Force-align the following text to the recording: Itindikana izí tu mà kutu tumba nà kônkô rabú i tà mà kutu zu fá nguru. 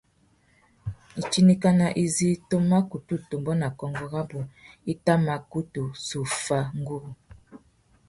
Itindikana 1.21 1.87
izí 2.03 2.29
tu 2.49 2.57
mà 2.69 2.79
kutu 2.89 3.15
tumba 3.29 3.51
nà 3.61 3.67
kônkô 3.79 4.05
rabú 4.13 4.39
i 4.91 4.93
tà 5.05 5.13
mà 5.25 5.35
kutu 5.51 5.83
zu 6.05 6.19
fá 6.43 6.59
nguru. 6.79 7.09